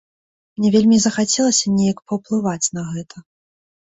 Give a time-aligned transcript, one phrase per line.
[0.59, 3.15] Мне вельмі захацелася неяк паўплываць на гэта.